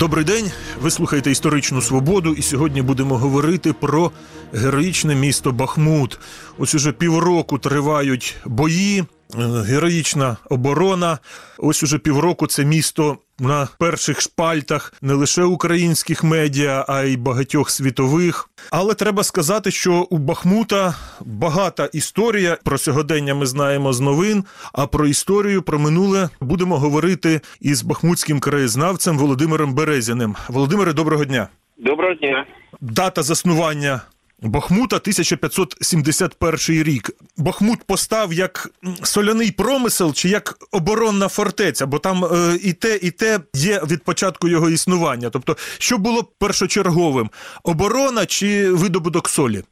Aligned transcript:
Добрий 0.00 0.24
день. 0.24 0.50
Ви 0.82 0.90
слухаєте 0.90 1.30
історичну 1.30 1.82
свободу, 1.82 2.34
і 2.34 2.42
сьогодні 2.42 2.82
будемо 2.82 3.18
говорити 3.18 3.72
про 3.72 4.10
героїчне 4.52 5.14
місто 5.14 5.52
Бахмут. 5.52 6.18
Ось 6.58 6.74
уже 6.74 6.92
півроку 6.92 7.58
тривають 7.58 8.36
бої, 8.44 9.04
героїчна 9.38 10.36
оборона. 10.50 11.18
Ось 11.58 11.82
уже 11.82 11.98
півроку 11.98 12.46
це 12.46 12.64
місто 12.64 13.18
на 13.38 13.68
перших 13.78 14.20
шпальтах 14.20 14.94
не 15.02 15.14
лише 15.14 15.44
українських 15.44 16.24
медіа, 16.24 16.84
а 16.88 17.02
й 17.02 17.16
багатьох 17.16 17.70
світових. 17.70 18.48
Але 18.70 18.94
треба 18.94 19.24
сказати, 19.24 19.70
що 19.70 20.06
у 20.10 20.18
Бахмута 20.18 20.94
багата 21.20 21.88
історія. 21.92 22.56
Про 22.64 22.78
сьогодення 22.78 23.34
ми 23.34 23.46
знаємо 23.46 23.92
з 23.92 24.00
новин. 24.00 24.44
А 24.72 24.86
про 24.86 25.06
історію 25.06 25.62
про 25.62 25.78
минуле 25.78 26.28
будемо 26.40 26.78
говорити 26.78 27.40
із 27.60 27.82
бахмутським 27.82 28.40
краєзнавцем 28.40 29.18
Володимиром 29.18 29.74
Березяним. 29.74 30.36
Володимире, 30.48 30.92
доброго 30.92 31.24
дня. 31.24 31.48
Доброго 31.78 32.14
дня. 32.14 32.46
Дата 32.80 33.22
заснування 33.22 34.00
Бахмута 34.42 34.96
1571 34.96 36.82
рік. 36.82 37.10
Бахмут 37.38 37.78
постав 37.88 38.32
як 38.32 38.68
соляний 39.02 39.52
промисел 39.52 40.14
чи 40.14 40.28
як 40.28 40.54
оборонна 40.72 41.28
фортеця, 41.28 41.86
бо 41.86 41.98
там 41.98 42.24
е, 42.24 42.28
і 42.64 42.72
те, 42.72 42.98
і 43.02 43.10
те 43.10 43.38
є 43.54 43.80
від 43.90 44.04
початку 44.04 44.48
його 44.48 44.70
існування. 44.70 45.30
Тобто, 45.30 45.56
що 45.78 45.98
було 45.98 46.24
першочерговим: 46.40 47.30
оборона 47.64 48.26
чи 48.26 48.70
видобуток 48.70 49.28
солі? 49.28 49.62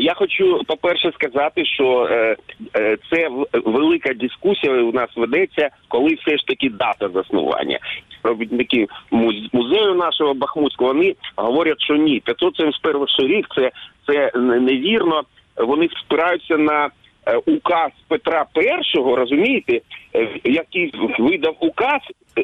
Я 0.00 0.14
хочу 0.14 0.62
по-перше 0.66 1.12
сказати, 1.14 1.64
що 1.64 2.08
е, 2.10 2.36
е, 2.76 2.96
це 3.10 3.28
велика 3.64 4.14
дискусія 4.14 4.72
у 4.72 4.92
нас 4.92 5.10
ведеться, 5.16 5.70
коли 5.88 6.14
все 6.14 6.36
ж 6.36 6.46
таки 6.46 6.70
дата 6.70 7.08
заснування. 7.08 7.78
Робітники 8.22 8.86
муз- 9.10 9.48
музею 9.52 9.94
нашого 9.94 10.34
Бахмутського 10.34 10.92
вони 10.92 11.14
говорять, 11.36 11.80
що 11.80 11.96
ні, 11.96 12.20
571 12.20 13.06
рік 13.18 13.46
це, 13.56 13.70
це 14.06 14.38
невірно. 14.38 15.22
Вони 15.56 15.88
спираються 16.04 16.56
на 16.56 16.90
е, 17.26 17.36
указ 17.36 17.90
Петра 18.08 18.46
І, 18.54 18.98
розумієте, 19.16 19.80
е, 20.14 20.28
який 20.44 20.92
видав 21.18 21.56
указ, 21.60 22.00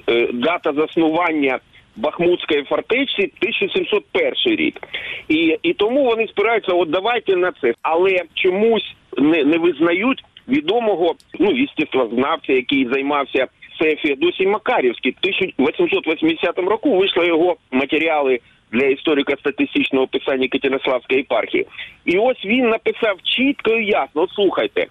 е, 0.09 0.29
дата 0.33 0.73
заснування 0.73 1.59
Бахмутської 1.97 2.63
фортеці 2.63 3.33
1701 3.41 4.57
рік. 4.57 4.81
І, 5.29 5.59
і 5.63 5.73
тому 5.73 6.05
вони 6.05 6.27
спираються, 6.29 6.73
от 6.73 6.91
давайте 6.91 7.37
на 7.37 7.53
це. 7.61 7.75
Але 7.83 8.21
чомусь 8.35 8.95
не, 9.19 9.45
не 9.45 9.59
визнають 9.59 10.25
відомого 10.49 11.15
ну, 11.41 11.65
естествознавця, 11.65 12.53
який 12.53 12.89
займався 12.93 13.47
це 13.80 13.96
Феодосій 13.96 14.48
Макарівський. 14.48 15.12
В 15.12 15.18
1880 15.22 16.60
року 16.60 16.98
вийшли 16.98 17.28
його 17.28 17.58
матеріали 17.72 18.40
для 18.72 18.86
історико-статистичного 18.86 20.08
писання 20.08 20.48
Катеринославської 20.48 21.18
єпархії. 21.18 21.66
І 22.06 22.18
ось 22.18 22.46
він 22.46 22.70
написав 22.70 23.18
чітко 23.24 23.72
і 23.72 23.86
ясно. 23.86 24.22
От 24.22 24.32
слухайте, 24.32 24.88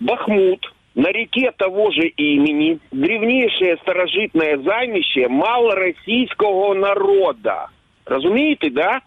Бахмут 0.00 0.72
на 0.94 1.10
реке 1.10 1.52
того 1.56 1.90
же 1.90 2.06
имени 2.16 2.78
древнейшее 2.92 3.76
старожитное 3.82 4.58
займище 4.58 5.28
малороссийского 5.28 6.74
народа. 6.74 7.68
Разумеете, 8.06 8.70
да? 8.70 9.00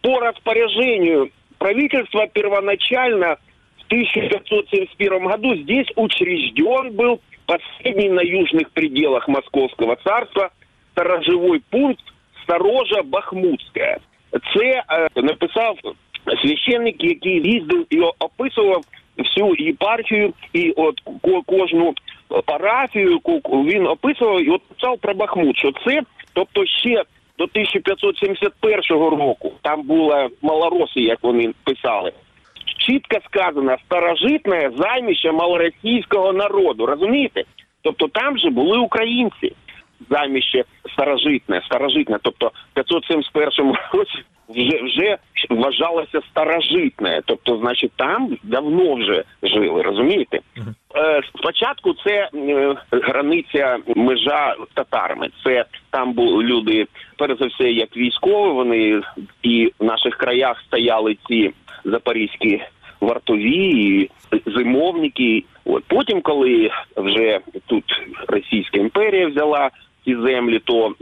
По 0.00 0.20
распоряжению 0.20 1.30
правительства 1.58 2.26
первоначально 2.32 3.36
в 3.76 3.86
1571 3.88 5.26
году 5.26 5.54
здесь 5.56 5.88
учрежден 5.96 6.92
был 6.92 7.20
последний 7.45 8.09
на 8.09 8.21
южных 8.21 8.69
пределах 8.73 9.27
Московского 9.27 9.95
царства 9.95 10.49
сторожевой 10.91 11.61
пункт 11.69 12.03
Сторожа 12.43 13.01
Бахмутська. 13.03 13.97
Це 14.55 14.83
е, 14.89 15.09
написав 15.21 15.77
священник, 16.41 17.03
який 17.03 17.51
їздив 17.53 17.85
і 17.89 17.99
описував 18.19 18.83
всю 19.17 19.55
єпархію, 19.57 20.33
і 20.53 20.71
от 20.71 21.01
ко- 21.21 21.41
кожну 21.45 21.93
парафію 22.45 23.19
він 23.51 23.87
описував 23.87 24.41
і 24.43 24.49
от 24.49 24.61
писав 24.61 24.97
про 24.97 25.13
Бахмут, 25.13 25.57
що 25.57 25.71
це, 25.85 26.01
тобто 26.33 26.65
ще 26.65 27.03
до 27.37 27.43
1571 27.43 28.97
року 28.99 29.53
там 29.61 29.81
була 29.81 30.29
малороси, 30.41 30.99
як 30.99 31.19
вони 31.21 31.53
писали. 31.63 32.11
Чітко 32.85 33.17
сказано 33.25 33.77
старожитне 33.85 34.71
займище 34.77 35.31
малоросійського 35.31 36.33
народу. 36.33 36.85
Розумієте? 36.85 37.43
Тобто 37.81 38.07
там 38.07 38.37
же 38.37 38.49
були 38.49 38.77
українці 38.77 39.55
заміще 40.09 40.63
старожитне, 40.93 41.61
старожитне, 41.65 42.17
тобто 42.21 42.51
в 42.71 42.73
571 42.73 43.75
році 43.93 44.23
вже 44.49 44.83
вже 44.83 45.17
вважалося 45.49 46.21
старожитне, 46.31 47.21
тобто, 47.25 47.57
значить, 47.57 47.91
там 47.95 48.37
давно 48.43 48.95
вже 48.95 49.23
жили, 49.43 49.81
розумієте? 49.81 50.39
Е, 50.95 51.21
спочатку 51.37 51.93
це 51.93 52.29
е, 52.35 52.75
границя 52.91 53.77
межа 53.95 54.55
татарами. 54.73 55.29
Це 55.43 55.65
там 55.89 56.13
були 56.13 56.43
люди, 56.43 56.87
перш 57.17 57.39
за 57.39 57.45
все, 57.45 57.71
як 57.71 57.97
військові. 57.97 58.53
Вони 58.53 59.01
і 59.43 59.71
в 59.79 59.83
наших 59.83 60.15
краях 60.17 60.61
стояли 60.67 61.17
ці 61.27 61.53
запорізькі 61.85 62.61
вартові, 63.01 63.69
і 63.69 64.09
зимовники. 64.45 65.43
От 65.65 65.83
потім, 65.87 66.21
коли 66.21 66.69
вже 66.97 67.39
тут 67.67 67.83
Російська 68.27 68.79
імперія 68.79 69.27
взяла 69.27 69.69
ці 70.05 70.15
землі, 70.15 70.59
то 70.59 70.93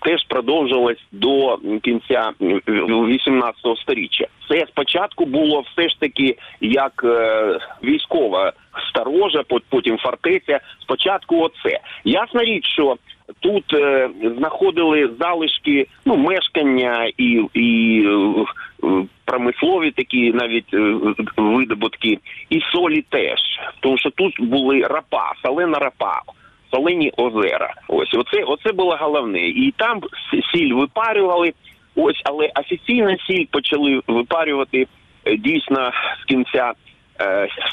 теж 0.00 0.24
продовжилось 0.28 1.04
до 1.12 1.58
кінця 1.82 2.32
м, 2.42 2.60
18 3.06 3.78
сторіччя. 3.82 4.26
Це 4.48 4.66
спочатку 4.68 5.24
було 5.24 5.60
все 5.60 5.88
ж 5.88 6.00
таки 6.00 6.36
як 6.60 7.02
е, 7.04 7.58
військова 7.84 8.52
сторожа, 8.88 9.38
пот- 9.40 9.62
потім 9.68 9.98
фортеця. 9.98 10.60
Спочатку 10.82 11.40
оце. 11.40 11.78
Ясна 12.04 12.44
річ, 12.44 12.66
що 12.66 12.96
тут 13.40 13.64
е, 13.74 14.08
знаходили 14.38 15.10
залишки 15.20 15.86
ну, 16.04 16.16
мешкання 16.16 17.10
і, 17.18 17.44
і 17.54 18.02
е, 18.06 18.44
промислові 19.24 19.90
такі 19.90 20.32
навіть 20.32 20.74
е, 20.74 20.96
видобутки, 21.36 22.18
і 22.50 22.60
солі 22.60 23.04
теж. 23.08 23.40
Тому 23.80 23.98
що 23.98 24.10
тут 24.10 24.40
були 24.40 24.80
рапа, 24.80 25.32
солена 25.42 25.78
рапа. 25.78 26.20
Солені 26.70 27.12
озера. 27.16 27.74
Ось 27.88 28.14
оце, 28.14 28.44
оце 28.44 28.72
було 28.72 28.96
головне. 29.00 29.48
І 29.48 29.74
там 29.76 30.00
сіль 30.54 30.74
випарювали. 30.74 31.52
Ось, 31.94 32.22
але 32.24 32.50
офіційно 32.60 33.16
сіль 33.26 33.46
почали 33.50 34.00
випарювати 34.06 34.86
е, 35.24 35.36
дійсно 35.36 35.92
з 36.22 36.24
кінця 36.24 36.72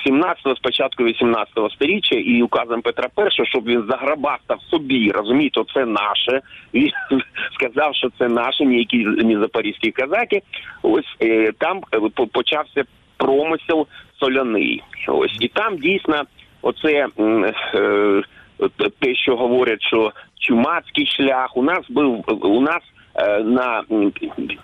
17-го, 0.08 0.56
спочатку 0.56 1.04
18-го 1.04 1.70
сторіччя, 1.70 2.16
і 2.16 2.42
указом 2.42 2.82
Петра 2.82 3.10
І, 3.28 3.46
щоб 3.46 3.66
він 3.66 3.84
заграбастав 3.90 4.62
собі, 4.62 5.12
розумієте, 5.12 5.62
це 5.74 5.86
наше. 5.86 6.42
Він 6.74 6.92
сказав, 7.54 7.96
що 7.96 8.10
це 8.20 8.28
наше, 8.28 8.66
ніякі 8.66 8.98
не 8.98 9.40
запорізькі 9.40 9.92
казаки. 9.92 10.42
Ось 10.82 11.16
е, 11.22 11.52
там 11.58 11.82
е, 11.94 12.26
почався 12.32 12.84
промисел 13.18 13.88
соляний. 14.20 14.84
Ось 15.08 15.38
і 15.40 15.48
там 15.48 15.78
дійсно 15.78 16.24
оце. 16.62 17.08
Е, 17.76 18.24
те, 19.00 19.16
що 19.16 19.36
говорять, 19.36 19.82
що 19.82 20.12
чумацький 20.40 21.06
шлях 21.06 21.58
у 21.58 21.64
нас 21.64 21.80
був 21.90 22.26
у 22.42 22.62
нас 22.62 22.82
на 23.44 23.84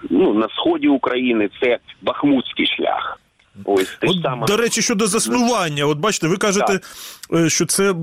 ну 0.09 0.33
на 0.33 0.49
сході 0.49 0.87
України 0.87 1.49
це 1.61 1.77
Бахмутський 2.01 2.67
шлях. 2.67 3.19
Ось 3.65 3.87
ж 3.87 3.97
От, 4.03 4.17
саме. 4.23 4.47
до 4.47 4.57
речі, 4.57 4.81
щодо 4.81 5.07
заснування, 5.07 5.85
от 5.85 5.97
бачите, 5.97 6.27
ви 6.27 6.37
кажете, 6.37 6.79
що 7.47 7.65
це 7.65 7.91
е, 7.91 7.95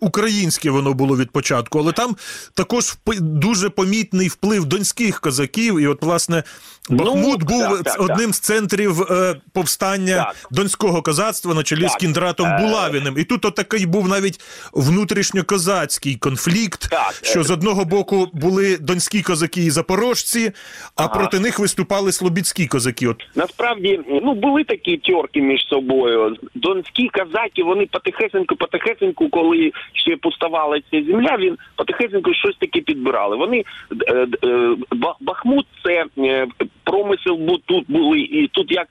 українське 0.00 0.70
воно 0.70 0.94
було 0.94 1.16
від 1.16 1.30
початку, 1.30 1.78
але 1.78 1.92
там 1.92 2.16
також 2.54 2.94
дуже 3.20 3.70
помітний 3.70 4.28
вплив 4.28 4.64
донських 4.64 5.20
козаків. 5.20 5.78
І, 5.78 5.86
от, 5.86 6.02
власне, 6.02 6.42
Бахмут 6.90 7.40
Ну, 7.40 7.46
був 7.46 7.68
так, 7.68 7.82
так, 7.82 8.00
одним 8.00 8.32
з 8.32 8.38
центрів 8.38 9.02
е, 9.02 9.36
повстання 9.52 10.16
Так. 10.16 10.36
донського 10.50 11.02
козацтва 11.02 11.54
на 11.54 11.62
чолі 11.62 11.88
з 11.88 11.94
Кіндратом 11.94 12.46
Е. 12.46 12.58
Булавіним. 12.60 13.18
І 13.18 13.24
тут 13.24 13.44
от 13.44 13.54
такий 13.54 13.86
був 13.86 14.08
навіть 14.08 14.40
внутрішньокозацький 14.72 16.14
конфлікт, 16.16 16.88
Так, 16.90 17.14
що 17.22 17.40
е. 17.40 17.44
з 17.44 17.50
одного 17.50 17.84
боку 17.84 18.28
були 18.32 18.76
донські 18.76 19.22
козаки 19.22 19.64
і 19.64 19.70
запорожці, 19.70 20.52
а 20.96 21.04
Ага. 21.04 21.14
проти 21.14 21.38
них 21.38 21.58
виступали 21.58 22.12
слобідські 22.12 22.66
козаки. 22.66 23.06
От 23.08 23.16
Насправді, 23.34 24.00
ну 24.22 24.34
були 24.34 24.64
такі 24.64 24.96
тьорки 24.96 25.40
між 25.40 25.60
собою. 25.68 26.36
Донські 26.54 27.08
казаки, 27.08 27.62
вони 27.62 27.86
потихесеньку, 27.86 28.56
потихесеньку, 28.66 29.28
коли 29.28 29.72
ще 29.92 30.16
пуставала 30.16 30.80
ця 30.90 31.02
земля, 31.02 31.36
він 31.38 31.56
потихесеньку 31.76 32.34
щось 32.34 32.56
таке 32.56 32.80
підбирали. 32.80 33.36
Вони 33.36 33.64
е, 34.08 34.26
е, 34.44 34.76
Бахмут 35.20 35.66
це 35.84 36.04
е, 36.18 36.46
промисел 36.84 37.34
бу- 37.34 37.58
тут 37.66 37.84
були, 37.88 38.20
і 38.20 38.48
тут 38.48 38.72
як. 38.72 38.88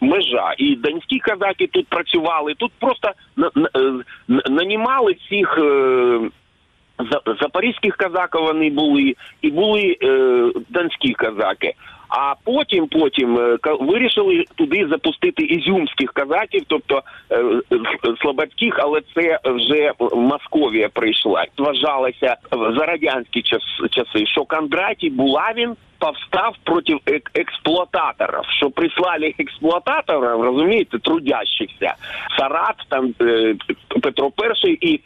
Межа 0.00 0.54
і 0.58 0.76
донські 0.76 1.18
казаки 1.18 1.66
тут 1.66 1.86
працювали. 1.88 2.54
Тут 2.54 2.72
просто 2.78 3.10
на- 3.36 3.50
на- 3.54 4.42
нанімали 4.50 5.14
цих 5.28 5.58
за- 7.10 7.34
запорізьких 7.40 7.96
казаків 7.96 8.40
вони 8.40 8.70
були, 8.70 9.14
і 9.42 9.50
були 9.50 9.96
донські 10.68 11.12
казаки. 11.12 11.74
А 12.14 12.34
потім, 12.44 12.86
потім 12.86 13.38
е, 13.38 13.58
вирішили 13.80 14.44
туди 14.54 14.86
запустити 14.90 15.42
ізюмських 15.42 16.12
казаків, 16.12 16.62
тобто 16.66 17.02
е, 17.30 17.36
е, 17.72 18.72
але 18.78 19.00
це 19.14 19.38
вже 19.44 19.92
Московія 20.12 20.88
прийшла. 20.88 21.44
Вважалося 21.58 22.36
за 22.50 22.86
радянські 22.86 23.42
час, 23.42 23.62
часи, 23.90 24.26
що 24.26 24.44
Кондратій 24.44 25.10
Булавін 25.10 25.76
повстав 25.98 26.56
проти 26.64 26.92
ек- 26.92 27.30
експлуататорів, 27.34 28.44
що 28.58 28.70
прислали 28.70 29.34
експлуататорів, 29.38 30.42
розумієте, 30.42 30.98
трудящихся. 30.98 31.94
Сарат, 32.38 32.76
там 32.88 33.14
е, 33.20 33.54
Петро 34.02 34.32
І 34.64 34.70
і 34.70 35.00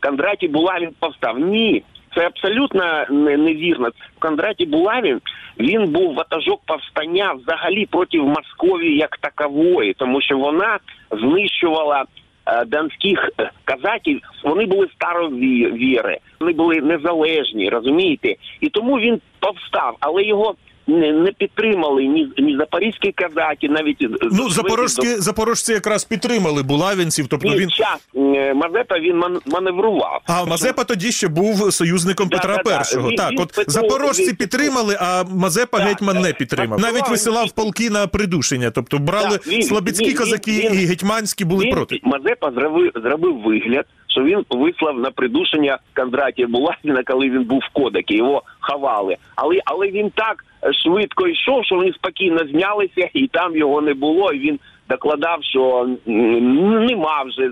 Кондратій 0.00 0.48
Булавін 0.48 0.90
повстав. 1.00 1.38
Ні. 1.38 1.82
Це 2.14 2.26
абсолютно 2.26 3.04
не- 3.10 3.36
невірно. 3.36 3.88
Кондратій 4.18 4.66
Булавін 4.66 5.20
він 5.58 5.86
був 5.86 6.14
ватажок 6.14 6.60
повстання 6.66 7.32
взагалі 7.32 7.86
проти 7.86 8.18
Московії 8.18 8.96
як 8.96 9.16
такової, 9.16 9.94
тому 9.94 10.20
що 10.20 10.38
вона 10.38 10.78
знищувала 11.10 12.04
е, 12.46 12.64
донських 12.64 13.30
е, 13.40 13.50
казаків. 13.64 14.20
Вони 14.44 14.66
були 14.66 14.88
старові 14.94 15.72
віри, 15.72 16.18
вони 16.40 16.52
були 16.52 16.80
незалежні, 16.80 17.68
розумієте? 17.68 18.34
І 18.60 18.68
тому 18.68 18.98
він 18.98 19.20
повстав, 19.40 19.96
але 20.00 20.22
його 20.22 20.54
не, 20.86 21.12
не 21.12 21.32
підтримали 21.32 22.04
ні, 22.04 22.28
ні 22.38 22.56
запорізькі 22.56 23.12
казаки, 23.12 23.68
навіть 23.68 23.96
Ну, 24.32 24.50
запорожські 24.50 25.06
запорожці 25.06 25.72
якраз 25.72 26.04
підтримали 26.04 26.62
булавінців, 26.62 27.26
тобто 27.28 27.48
Ні, 27.48 27.56
він. 27.56 27.70
час 27.70 28.08
Мазепа 28.54 28.98
він 28.98 29.16
ман- 29.16 29.40
маневрував. 29.46 30.20
А 30.26 30.44
Мазепа 30.44 30.84
тоді 30.84 31.12
ще 31.12 31.28
був 31.28 31.72
союзником 31.72 32.28
Да, 32.28 32.36
Петра 32.36 32.56
да, 32.56 32.62
да. 32.62 32.70
І. 32.70 33.08
Він- 33.08 33.16
Так, 33.16 33.30
він 33.30 33.40
от 33.40 33.58
Петро- 33.58 33.64
запорожці 33.70 34.28
він- 34.28 34.36
підтримали, 34.36 34.96
а 35.00 35.24
Мазепа 35.24 35.78
гетьман 35.78 36.20
не 36.20 36.32
підтримав. 36.32 36.80
Навіть 36.80 37.04
він- 37.04 37.10
висилав 37.10 37.52
полки 37.52 37.90
на 37.90 38.06
придушення. 38.06 38.70
Тобто 38.70 38.98
брали 38.98 39.38
він- 39.46 39.62
він- 40.08 40.16
козаки 40.16 40.50
він- 40.52 40.74
і 40.80 40.84
гетьманські 40.84 41.44
були 41.44 41.64
він, 41.64 41.72
проти. 41.74 42.00
Мазепа 42.02 42.50
зробив, 42.52 42.92
зробив 42.94 43.36
вигляд, 43.42 43.84
що 44.10 44.22
він 44.22 44.44
вислав 44.50 44.98
на 44.98 45.10
придушення 45.10 45.78
Кондратія 45.96 46.48
Булавіна, 46.48 47.02
коли 47.06 47.30
він 47.30 47.44
був 47.44 47.58
в 47.58 47.72
Кодакі, 47.72 48.16
його 48.16 48.42
ховали. 48.60 49.16
Але, 49.36 49.60
але 49.64 49.86
він 49.88 50.10
так 50.10 50.44
е, 50.64 50.72
швидко 50.72 51.28
йшов, 51.28 51.64
що 51.64 51.74
вони 51.74 51.92
спокійно 51.92 52.38
знялися, 52.38 53.08
і 53.14 53.26
там 53.26 53.56
його 53.56 53.80
не 53.80 53.94
було, 53.94 54.32
і 54.32 54.38
він 54.38 54.58
докладав, 54.88 55.44
що 55.44 55.88
нема 56.06 57.22
вже, 57.22 57.50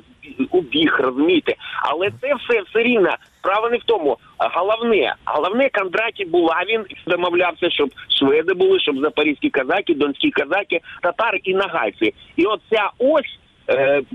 убіг, 0.51 0.97
розумієте. 1.01 1.55
Але 1.83 2.11
це 2.21 2.35
все 2.35 2.63
все 2.63 2.83
рівно. 2.83 3.11
Справа 3.39 3.71
не 3.71 3.77
в 3.77 3.85
тому. 3.85 4.17
Головне, 4.39 5.15
головне 5.25 5.69
Кондратій 5.69 6.25
Булавін 6.25 6.85
домовлявся, 7.07 7.71
щоб 7.71 7.91
шведи 8.19 8.55
були, 8.55 8.81
щоб 8.81 8.99
запорізькі 8.99 9.51
казаки, 9.51 9.95
донські 9.95 10.31
казаки, 10.31 10.81
татари 11.03 11.41
і 11.45 11.55
нагайці. 11.55 12.15
І 12.37 12.45
от 12.45 12.61
ця 12.71 12.91
ось 12.99 13.39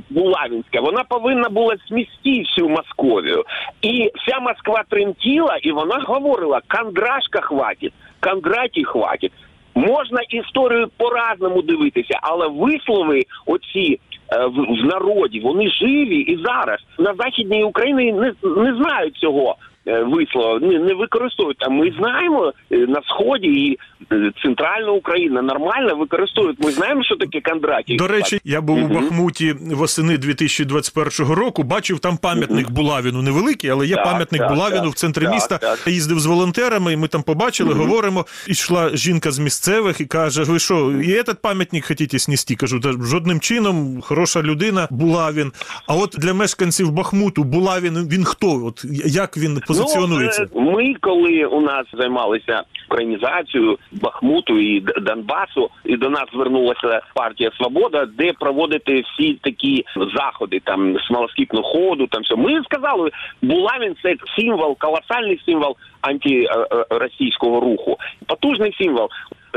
Булавінська, 0.10 0.82
вона 0.82 1.04
повинна 1.04 1.50
була 1.50 1.76
смісти 1.88 2.40
всю 2.42 2.70
Московію. 2.70 3.44
І 3.82 4.12
вся 4.16 4.40
Москва 4.40 4.84
тремтіла, 4.90 5.58
і 5.62 5.72
вона 5.72 6.04
говорила: 6.08 6.62
Кондрашка 6.68 7.42
хватить, 7.42 7.94
Кондратій 8.20 8.84
хватить. 8.84 9.32
Можна 9.76 10.20
історію 10.30 10.90
по-разному 10.98 11.62
дивитися, 11.62 12.20
але 12.22 12.48
вислови 12.48 13.24
оці 13.46 14.00
е, 14.34 14.46
в, 14.46 14.52
в 14.52 14.86
народі, 14.86 15.40
вони 15.40 15.70
живі 15.70 16.20
і 16.20 16.44
зараз 16.46 16.80
на 17.00 17.14
західній 17.14 17.64
Україні 17.64 18.14
не, 18.14 18.34
не 18.44 18.76
знають 18.76 19.16
цього 19.16 19.56
е, 19.88 20.04
вислова, 20.04 20.60
не, 20.60 20.80
не 20.80 20.94
використовують. 20.94 21.58
А 21.60 21.70
ми 21.70 21.94
знаємо 22.00 22.54
е, 22.72 22.78
на 22.78 23.02
сході 23.08 23.48
і 23.48 23.78
е, 24.12 24.32
центральна 24.44 24.92
Україна 24.92 25.42
нормально 25.42 25.96
використовують. 25.96 26.64
Ми 26.64 26.72
знаємо, 26.72 27.04
що 27.04 27.16
таке 27.16 27.42
Кондратій. 27.42 27.96
До 27.96 28.08
речі, 28.08 28.40
я 28.44 28.62
був 28.62 28.84
у 28.84 28.88
Бахмуті 28.88 29.56
восени 29.72 30.18
2021 30.18 31.34
року. 31.34 31.64
Бачив 31.64 32.00
там 32.00 32.18
пам'ятник 32.18 32.72
Булавіну 32.72 33.22
невеликий, 33.22 33.70
але 33.70 33.88
є 33.88 33.96
Так, 33.96 34.04
пам'ятник 34.06 34.42
так, 34.42 34.54
Булавіну 34.54 34.84
так, 34.84 34.92
в 34.92 34.96
центрі 34.96 35.24
так, 35.24 35.34
міста. 35.34 35.58
так. 35.58 35.80
Я 35.86 35.94
їздив 35.94 36.20
з 36.20 36.26
волонтерами, 36.26 36.94
і 36.94 36.98
ми 36.98 37.08
там 37.08 37.24
побачили, 37.24 37.74
говоримо. 37.74 38.26
І 38.48 38.52
йшла 38.52 38.90
жінка 38.94 39.32
з 39.32 39.40
місцевих 39.40 40.02
і 40.02 40.06
каже: 40.06 40.44
Ви 40.44 40.60
що, 40.60 40.76
і 40.92 41.08
этот 41.08 41.36
пам'ятник 41.42 41.86
хочете 41.86 42.20
снести? 42.20 42.56
Кажу, 42.56 42.80
«Та 42.80 42.92
жодним 42.92 43.40
чином, 43.40 44.02
хороша 44.02 44.42
людина, 44.42 44.88
Булавін. 44.92 45.52
А 45.88 45.96
от 45.96 46.16
для 46.18 46.34
мешканців 46.34 46.92
Бахмуту 46.92 47.44
Булавін 47.44 48.08
він 48.12 48.26
хто? 48.26 48.66
От 48.66 48.86
як 49.06 49.38
він 49.38 49.62
позиціонується? 49.78 50.46
Ну, 50.56 50.62
е, 50.62 50.72
ми, 50.72 50.96
коли 51.02 51.46
у 51.46 51.62
нас 51.62 51.86
займалися 51.94 52.64
українізацією 52.90 53.78
Бахмуту 53.92 54.60
і 54.60 54.80
Донбасу, 54.80 55.70
і 55.86 55.98
до 55.98 56.10
нас 56.10 56.24
звернулася 56.34 57.02
партія 57.14 57.52
Свобода, 57.58 58.06
де 58.18 58.34
проводити 58.34 59.02
всі 59.02 59.34
такі 59.34 59.86
заходи, 60.16 60.62
там 60.64 61.00
смолоскіпну 61.08 61.64
ходу, 61.64 62.08
там 62.08 62.22
все. 62.22 62.36
Ми 62.36 62.64
сказали, 62.64 63.12
Булавін 63.42 63.96
це 64.04 64.16
символ, 64.38 64.78
колосальний 64.78 65.42
символ 65.46 65.76
антиросійського 66.02 67.60
руху, 67.60 67.98
потужний 68.28 68.76
символ. 68.78 69.10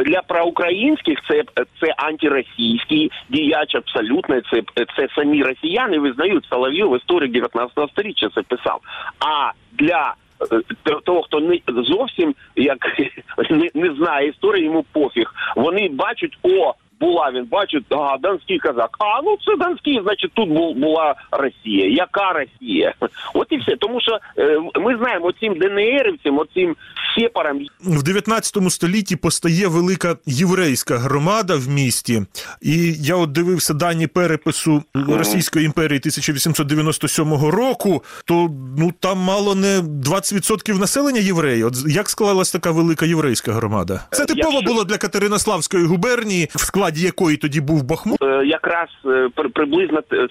Для 0.04 0.22
проукраїнських 0.22 1.19
це, 1.28 1.43
це 1.81 1.94
антиросійський 1.96 3.10
діяч 3.28 3.75
абсолютно. 3.75 4.40
Це, 4.40 4.62
це 4.96 5.08
самі 5.14 5.43
росіяни 5.43 5.98
визнають 5.98 6.44
Соловйов, 6.44 6.96
історик 6.96 7.32
19 7.32 7.90
століття 7.90 8.28
це 8.34 8.43
писав. 8.43 8.81
А 9.20 9.50
для 9.72 10.14
е, 10.52 11.00
того, 11.04 11.22
хто 11.22 11.40
не 11.40 11.58
зовсім 11.69 12.34
як 12.56 12.98
не, 13.50 13.70
не 13.75 13.94
знає 13.94 14.28
історії, 14.28 14.64
йому 14.64 14.84
пофіг. 14.93 15.34
Вони 15.56 15.88
бачать, 15.88 16.38
о, 16.42 16.75
була 17.00 17.31
він, 17.34 17.44
бачать, 17.44 17.82
а 17.90 18.16
донський 18.19 18.58
казак. 18.58 18.90
А 18.98 19.22
ну 19.22 19.37
це 19.46 19.64
донський, 19.69 20.00
значить, 20.02 20.31
тут 20.34 20.48
бу- 20.48 20.75
була 20.75 21.14
Росія. 21.31 21.88
Яка 21.90 22.32
Росія? 22.32 22.94
От 23.34 23.46
і 23.50 23.56
все. 23.56 23.76
Тому 23.76 24.00
що 24.00 24.19
е, 24.38 24.58
ми 24.81 24.96
знаємо 24.98 25.26
оцим 25.26 25.58
ДНРівцям, 25.58 26.38
оцим 26.38 26.76
сепарам, 27.19 27.60
В 27.81 28.02
19 28.02 28.70
столітті 28.72 29.16
постає 29.16 29.66
велика 29.66 30.16
єврейська 30.26 30.98
громада 30.98 31.54
в 31.56 31.69
місті, 31.69 32.22
і 32.62 32.93
я 33.00 33.16
от 33.16 33.32
дивився 33.32 33.75
дані 33.75 34.06
перепису 34.06 34.82
Російської 34.94 35.64
імперії 35.66 35.99
1897 35.99 37.34
року. 37.50 38.02
То 38.25 38.49
ну 38.78 38.92
там 39.00 39.18
мало 39.18 39.54
не 39.54 39.78
20% 39.80 40.78
населення 40.80 41.20
євреї. 41.20 41.64
От 41.64 41.75
як 41.87 42.09
склалась 42.11 42.52
така 42.52 42.70
велика 42.70 43.06
єврейська 43.06 43.52
громада? 43.52 44.00
Це 44.11 44.23
Е, 44.23 44.26
типово 44.26 44.52
якщо- 44.52 44.73
було 44.73 44.85
для 44.85 44.99
Катеринославської 44.99 45.85
губернії, 45.85 46.49
в 46.54 46.61
складі 46.61 46.86
якої 46.97 47.37
тоді 47.37 47.61
був 47.61 47.85
Бахмут. 47.85 48.23
е, 48.23 48.43
якраз 48.47 48.88
е, 49.07 49.28
при- 49.35 49.49
приблизно 49.49 50.00
е, 50.12 50.28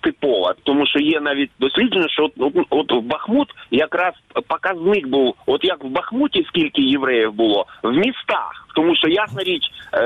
типова, 0.00 0.54
тому 0.62 0.86
що 0.86 0.98
є 0.98 1.20
навіть 1.20 1.50
дослідження, 1.60 2.08
що 2.08 2.30
от, 2.38 2.56
от, 2.70 2.92
в 2.92 3.00
Бахмут 3.00 3.48
якраз 3.70 4.14
показник 4.48 5.06
був, 5.06 5.34
от 5.46 5.64
як 5.64 5.84
в 5.84 5.88
Бахмуті 5.88 6.44
скільки 6.48 6.82
євреїв 6.82 7.32
було 7.32 7.66
в 7.82 7.92
містах, 7.92 8.68
тому 8.74 8.96
що 8.96 9.08
ясна 9.08 9.42
річ, 9.42 9.62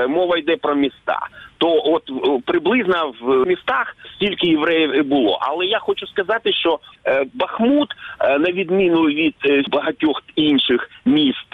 мова 0.09 0.37
йде 0.37 0.55
про 0.57 0.75
міста. 0.75 1.19
То 1.57 1.81
от 1.85 2.03
приблизно 2.45 3.13
в 3.21 3.45
містах 3.47 3.97
стільки 4.15 4.47
євреїв 4.47 4.95
і 4.95 5.01
було. 5.01 5.39
Але 5.41 5.65
я 5.65 5.79
хочу 5.79 6.07
сказати, 6.07 6.53
що 6.53 6.79
Бахмут, 7.33 7.89
на 8.39 8.51
відміну 8.51 9.01
від 9.01 9.35
багатьох 9.69 10.23
інших 10.35 10.89
міст. 11.05 11.47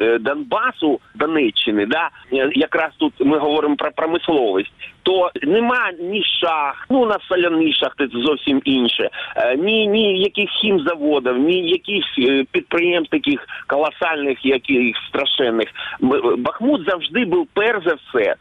Е, 0.00 0.18
Донбасу, 0.18 1.00
Донеччини, 1.14 1.86
да 1.86 2.08
е, 2.32 2.50
якраз 2.54 2.90
тут 2.96 3.12
ми 3.20 3.38
говоримо 3.38 3.76
про 3.76 3.90
промисловість, 3.92 4.72
то 5.02 5.30
нема 5.42 5.92
ні 6.00 6.22
шахт, 6.40 6.86
ну 6.90 7.06
на 7.06 7.18
соляні 7.28 7.72
шахти 7.72 8.08
це 8.08 8.18
зовсім 8.18 8.62
інше, 8.64 9.10
е, 9.36 9.56
ні, 9.56 9.86
ні 9.86 10.20
яких 10.20 10.50
хімзаводів, 10.50 11.38
ні 11.38 11.68
якихось 11.68 12.46
підприємств 12.52 13.10
таких 13.10 13.46
колосальних, 13.66 14.44
яких 14.44 14.96
страшенних. 15.08 15.68
Бахмут 16.38 16.84
завжди 16.88 17.24
був 17.24 17.48
перш 17.54 17.84
за 17.84 17.94
все. 17.94 18.34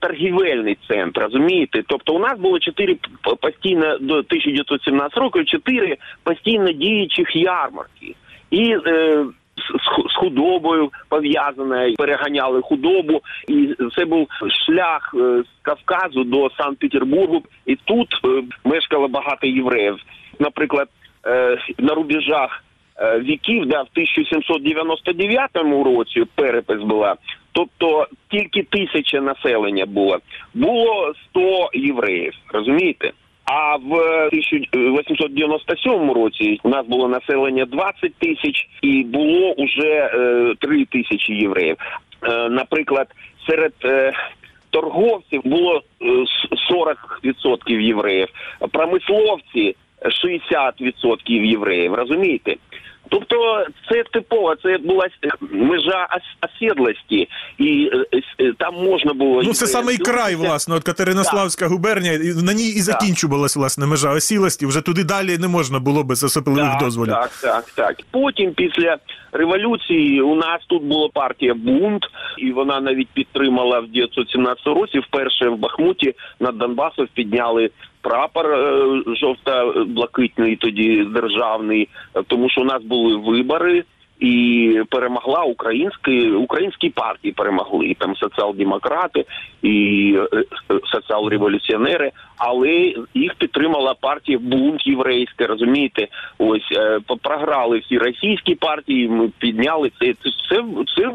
Торгівельний 0.00 0.78
центр, 0.88 1.20
розумієте? 1.20 1.82
Тобто 1.86 2.14
у 2.14 2.18
нас 2.18 2.38
було 2.38 2.58
чотири 2.58 2.96
постійно 3.40 3.98
до 3.98 4.14
1917 4.14 5.18
року, 5.18 5.44
чотири 5.44 5.96
постійно 6.22 6.72
діючих 6.72 7.36
ярмарки. 7.36 8.14
І 8.50 8.76
е, 8.86 9.24
з- 9.56 9.84
з 9.84 9.86
ху- 9.86 10.08
з 10.08 10.14
худобою 10.14 10.90
пов'язане, 11.08 11.94
переганяли 11.98 12.62
худобу, 12.62 13.20
і 13.48 13.74
це 13.96 14.04
був 14.04 14.28
шлях 14.66 15.14
е, 15.14 15.42
з 15.42 15.62
Кавказу 15.62 16.24
до 16.24 16.50
Санкт-Петербургу. 16.58 17.42
І 17.66 17.76
тут 17.76 18.08
е, 18.24 18.42
мешкало 18.64 19.08
багато 19.08 19.46
євреїв. 19.46 19.96
Наприклад, 20.38 20.88
е, 21.26 21.58
на 21.78 21.94
рубежах 21.94 22.64
віків, 23.20 23.66
да, 23.66 23.82
в 23.82 23.88
1799 23.94 25.84
році 25.84 26.24
перепис 26.34 26.80
була. 26.82 27.16
Тобто 27.52 28.06
тільки 28.30 28.62
тисяча 28.62 29.20
населення 29.20 29.86
було. 29.86 30.18
Було 30.54 31.12
100 31.30 31.70
євреїв, 31.74 32.32
розумієте? 32.52 33.12
А 33.44 33.76
в 33.76 33.92
1897 34.26 36.10
році 36.12 36.60
у 36.62 36.68
нас 36.68 36.86
було 36.86 37.08
населення 37.08 37.64
20 37.64 38.14
тисяч 38.14 38.68
і 38.82 39.04
було 39.04 39.54
вже 39.58 40.10
3 40.60 40.84
тисячі 40.84 41.34
євреїв. 41.34 41.76
Е, 42.22 42.48
Наприклад, 42.48 43.06
серед 43.48 43.72
е, 43.84 44.12
торговців 44.70 45.40
було 45.44 45.82
е, 46.02 46.06
с- 46.06 46.48
40% 46.70 47.80
євреїв, 47.80 48.28
промисловці 48.72 49.76
60% 50.02 51.44
євреїв. 51.46 51.94
Розумієте? 51.94 52.56
Тобто 53.12 53.66
це 53.90 54.02
типово, 54.12 54.54
це 54.62 54.78
була 54.78 55.06
межа 55.50 56.08
ос- 56.16 56.50
осідлості, 56.50 57.28
і 57.58 57.90
е, 58.12 58.20
е, 58.40 58.52
там 58.58 58.74
можна 58.74 59.12
було 59.12 59.42
Ну, 59.42 59.52
це 59.52 59.66
саме 59.66 59.92
і 59.94 59.98
край, 59.98 60.34
власне, 60.34 60.74
от 60.74 60.84
Катеринославська 60.84 61.66
губернія, 61.66 62.12
і 62.14 62.42
на 62.44 62.52
ній 62.52 62.68
і 62.68 62.80
закінчувалась, 62.80 63.56
власне, 63.56 63.86
межа 63.86 64.10
осілості. 64.12 64.66
Вже 64.66 64.80
туди 64.80 65.04
далі 65.04 65.38
не 65.38 65.48
можна 65.48 65.78
було 65.78 66.04
без 66.04 66.24
особливих 66.24 66.70
Так, 66.70 66.78
дозволів. 66.80 67.12
Так, 67.12 67.30
так, 67.42 67.64
так. 67.76 67.96
Потім, 68.10 68.52
після 68.54 68.96
революції, 69.32 70.20
у 70.20 70.34
нас 70.34 70.60
тут 70.66 70.82
була 70.82 71.08
партія 71.14 71.54
Бунт, 71.54 72.02
і 72.38 72.52
вона 72.52 72.80
навіть 72.80 73.08
підтримала 73.08 73.80
в 73.80 73.84
1917 73.84 74.66
році 74.66 74.98
вперше 74.98 75.48
в 75.48 75.58
Бахмуті 75.58 76.14
над 76.40 76.58
Донбасом 76.58 77.08
підняли 77.14 77.70
прапор 78.02 78.46
е, 78.46 79.02
жовто-блакитний, 79.20 80.56
тоді 80.56 81.04
державний, 81.04 81.88
тому 82.26 82.50
що 82.50 82.60
у 82.60 82.64
нас 82.64 82.82
були 82.82 83.16
вибори. 83.16 83.84
І 84.20 84.82
перемогла 84.90 85.42
українські 85.42 86.30
українські 86.30 86.90
партії 86.90 87.32
перемогли 87.32 87.86
і 87.86 87.94
там 87.94 88.16
соціал-демократи 88.16 89.24
і 89.62 90.16
е, 90.32 90.36
е, 90.70 90.74
соціал-революціонери, 90.84 92.10
але 92.36 92.94
їх 93.14 93.34
підтримала 93.38 93.94
партія 93.94 94.38
бунт 94.38 94.86
єврейська. 94.86 95.46
Розумієте, 95.46 96.08
ось 96.38 96.72
програли 97.22 97.78
всі 97.78 97.98
російські 97.98 98.54
партії. 98.54 99.08
Ми 99.08 99.30
підняли 99.38 99.90
це. 100.00 100.14
Це 100.22 100.30
це, 100.52 100.64
це 100.96 101.08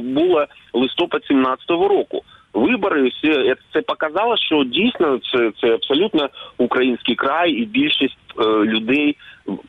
було 0.00 0.46
листопад 0.72 1.22
17-го 1.30 1.88
року. 1.88 2.22
Вибори 2.54 3.08
все 3.08 3.56
це 3.72 3.80
показало, 3.80 4.36
що 4.36 4.64
дійсно 4.64 5.18
це, 5.32 5.52
це 5.60 5.74
абсолютно 5.74 6.28
український 6.58 7.14
край, 7.14 7.50
і 7.50 7.64
більшість 7.64 8.18
е, 8.40 8.42
людей 8.44 9.16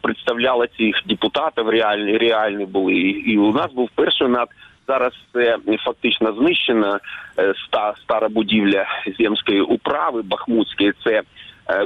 представляла 0.02 0.68
цих 0.68 1.02
депутатів. 1.06 1.70
Реальні 1.70 2.18
реальні 2.18 2.66
були. 2.66 2.94
І, 2.94 3.10
і 3.10 3.38
у 3.38 3.54
нас 3.54 3.74
був 3.74 3.90
перший 3.96 4.28
над 4.28 4.50
зараз 4.88 5.14
це 5.34 5.58
фактично 5.86 6.34
знищена 6.34 7.00
е, 7.38 7.50
ста 7.50 7.94
стара 8.04 8.30
будівля 8.30 8.86
земської 9.20 9.62
управи 9.62 10.22
Бахмутської. 10.22 10.94
Це 11.04 11.22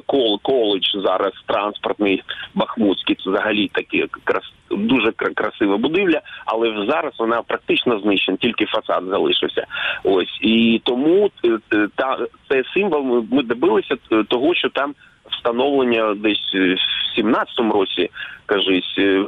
кол 0.06 0.40
коледж 0.42 0.86
зараз 0.94 1.34
транспортний 1.46 2.24
Бахмутський. 2.56 3.16
Це 3.16 3.30
взагалі 3.30 3.68
такі 3.74 4.08
крас 4.24 4.44
дуже 4.70 5.10
кра- 5.12 5.34
красива 5.34 5.78
будівля, 5.78 6.22
але 6.46 6.86
зараз 6.90 7.14
вона 7.20 7.42
практично 7.42 8.00
знищена, 8.00 8.38
тільки 8.38 8.66
фасад 8.66 9.04
залишився. 9.10 9.66
Ось 10.04 10.40
і 10.42 10.82
тому 10.84 11.32
е, 11.46 11.58
е, 11.74 11.88
та 11.96 12.18
це 12.50 12.64
символ. 12.74 13.26
Ми, 13.32 13.44
добилися 13.44 13.96
е, 14.12 14.24
того, 14.24 14.56
що 14.56 14.70
там 14.70 14.96
встановлення 15.32 16.14
десь 16.14 16.52
е, 16.56 16.76
в 16.76 17.20
17-му 17.20 17.74
році, 17.74 18.10
кажись, 18.46 18.96
е, 18.98 19.26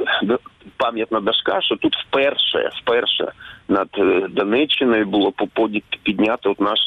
пам'ятна 0.76 1.20
дошка, 1.20 1.60
що 1.60 1.76
тут 1.76 1.96
вперше, 1.96 2.70
вперше 2.82 3.32
над 3.68 3.88
е, 3.98 4.26
Донеччиною 4.30 5.06
було 5.06 5.32
піднято 6.02 6.50
от 6.50 6.60
наш 6.60 6.78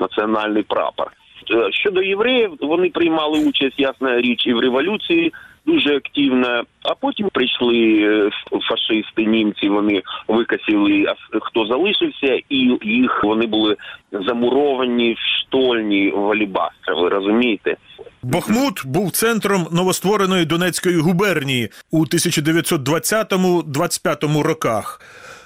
національний 0.00 0.62
прапор. 0.62 1.12
Е, 1.50 1.72
Щодо 1.72 2.02
євреїв, 2.02 2.50
вони 2.60 2.90
приймали 2.90 3.44
участь, 3.44 3.78
ясна 3.78 4.20
річ, 4.20 4.46
і 4.46 4.52
в 4.52 4.60
революції 4.60 5.32
дуже 5.66 5.96
активно. 5.96 6.62
А 6.82 6.94
потім 6.94 7.28
прийшли 7.32 8.02
е, 8.02 8.30
фашисти, 8.68 9.24
німці. 9.24 9.68
Вони 9.68 10.02
викасили 10.28 11.04
а 11.08 11.14
хто 11.40 11.66
залишився, 11.66 12.40
і 12.48 12.78
їх 12.82 13.24
вони 13.24 13.46
були 13.46 13.76
замуровані 14.12 15.12
в 15.12 15.18
штольні 15.18 16.10
в 16.10 16.30
Алібастро. 16.30 17.02
Ви 17.02 17.08
розумієте? 17.08 17.76
Бахмут 18.22 18.82
був 18.84 19.10
центром 19.10 19.66
новоствореної 19.72 20.44
Донецької 20.44 20.96
губернії 20.96 21.68
у 21.90 22.04
1920-25 22.04 24.42
роках. 24.42 25.00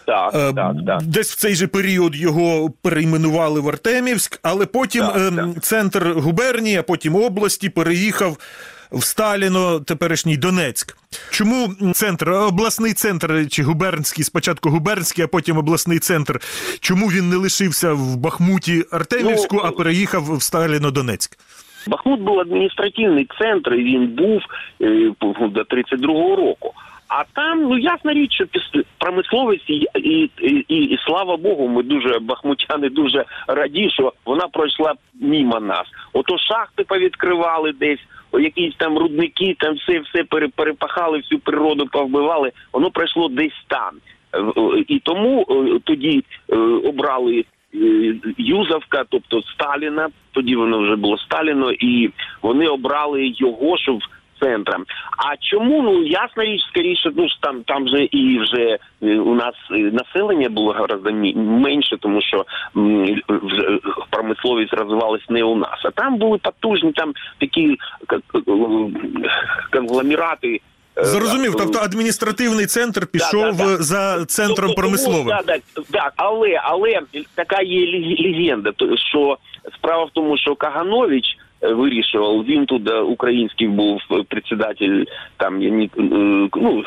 Так, 0.07 0.35
Е, 0.35 0.53
так, 0.53 0.77
так. 0.87 1.03
Десь 1.03 1.33
в 1.33 1.37
цей 1.37 1.55
же 1.55 1.67
період 1.67 2.17
його 2.17 2.71
перейменували 2.83 3.61
в 3.61 3.69
Артемівськ, 3.69 4.39
але 4.43 4.67
потім 4.67 5.03
Так, 5.07 5.17
ем, 5.17 5.55
центр 5.61 6.13
губернії, 6.13 6.77
а 6.77 6.83
потім 6.83 7.17
області 7.17 7.69
переїхав 7.69 8.37
в 8.93 9.03
Сталіно, 9.05 9.81
теперішній 9.81 10.37
Донецьк. 10.37 10.97
Чому 11.31 11.69
центр, 11.95 12.31
обласний 12.31 12.93
центр 12.93 13.47
чи 13.51 13.63
губернський, 13.63 14.25
спочатку 14.25 14.71
губернський, 14.71 15.25
а 15.25 15.29
потім 15.29 15.59
обласний 15.59 15.99
центр? 15.99 16.41
Чому 16.81 17.07
він 17.07 17.29
не 17.29 17.37
лишився 17.37 17.93
в 17.93 18.17
Бахмуті 18.17 18.85
Артемівську, 18.91 19.57
Ну, 19.57 19.63
а 19.65 19.71
переїхав 19.71 20.23
в 20.25 20.43
Сталіно-Донецьк? 20.43 21.39
Бахмут 21.87 22.21
був 22.21 22.41
адміністративний 22.41 23.29
центр, 23.39 23.75
і 23.75 23.85
він 23.85 24.07
був 24.07 24.41
е, 24.81 25.13
до 25.49 25.61
32-го 25.63 26.37
року. 26.37 26.73
А 27.09 27.25
там, 27.35 27.63
ну 27.63 27.79
ясна 27.79 28.13
річ, 28.13 28.33
що 28.33 28.45
промисловість 28.99 29.71
і, 29.71 29.87
і, 29.95 30.31
і, 30.69 30.77
і 30.77 30.99
слава 31.07 31.37
Богу, 31.37 31.69
ми 31.69 31.83
дуже 31.83 32.19
бахмутяни 32.19 32.89
дуже 32.89 33.25
раді, 33.49 33.91
що 33.91 34.13
вона 34.25 34.49
пройшла 34.49 34.95
мімо 35.21 35.61
нас. 35.61 35.87
Ото 36.13 36.39
шахти 36.39 36.85
повідкривали 36.85 37.73
десь, 37.73 38.01
якісь 38.33 38.75
там 38.77 38.99
рудники, 38.99 39.57
там 39.59 39.75
все 39.75 40.01
все 40.01 40.25
перепахали, 40.57 41.19
всю 41.19 41.39
природу 41.39 41.87
повбивали. 41.87 42.53
Воно 42.73 42.91
пройшло 42.91 43.29
десь 43.29 43.65
там. 43.69 43.95
Е, 44.33 44.39
е, 44.61 44.85
І 44.89 44.99
тому 44.99 45.47
е, 45.51 45.81
тоді 45.85 46.25
обрали 46.85 47.45
Юзовка, 48.39 49.05
тобто 49.09 49.43
Сталіна. 49.43 50.09
Тоді 50.33 50.57
воно 50.57 50.79
вже 50.79 50.97
було 50.97 51.19
Сталіно, 51.19 51.73
і 51.73 52.11
вони 52.43 52.67
обрали 52.67 53.33
його, 53.37 53.79
щоб 53.79 53.99
центром. 54.45 54.85
А 55.17 55.37
чому? 55.51 55.83
Ну 55.83 56.03
ясна 56.03 56.45
річ, 56.45 56.61
скоріше, 56.71 57.11
ну 57.17 57.29
ж 57.29 57.35
там 57.41 57.63
там 57.67 57.89
же 57.89 58.05
і 58.05 58.39
вже 58.39 58.79
е, 59.03 59.19
у 59.19 59.35
нас 59.35 59.55
е, 59.71 59.75
населення 59.75 60.49
було 60.49 60.73
гораздо 60.73 61.11
менше, 61.37 61.97
тому 62.01 62.21
що 62.23 62.45
м, 62.77 63.21
вже 63.29 63.79
промисловість 64.11 64.73
розвивалась 64.75 65.29
не 65.29 65.45
у 65.45 65.57
нас. 65.57 65.79
А 65.85 65.91
там 65.91 66.17
були 66.19 66.39
потужні 66.39 66.93
там 66.93 67.13
такі 67.41 67.77
конгломерати. 69.73 70.61
е, 70.99 71.05
Зрозумів, 71.05 71.53
е, 71.53 71.59
тобто 71.59 71.79
адміністративний 71.79 72.67
центр 72.67 73.07
пішов 73.07 73.57
да, 73.57 73.65
да. 73.65 73.77
за 73.83 74.25
центром 74.25 74.67
Тобто, 74.69 74.81
промисловим. 74.83 75.27
Так, 75.47 75.61
так, 75.91 76.13
але, 76.17 76.61
але 76.65 77.01
така 77.35 77.63
є 77.63 77.87
легенда, 78.21 78.73
то- 78.73 78.97
що 78.97 79.39
справа 79.75 80.05
в 80.05 80.11
тому, 80.13 80.39
що 80.39 80.55
Каганович 80.55 81.25
е, 81.25 81.44
вирішував, 81.73 82.45
він 82.45 82.67
тут 82.67 82.91
е, 82.91 83.01
український 83.01 83.69
був 83.69 84.01
председатель, 84.29 85.05
там 85.37 85.63
е, 85.63 85.89
ну, 86.57 86.83